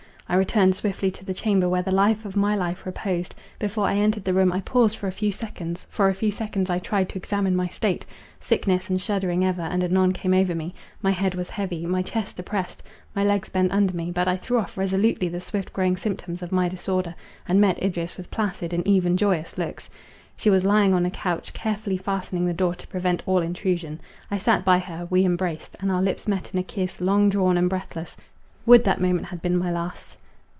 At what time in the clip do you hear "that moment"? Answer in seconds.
28.85-29.25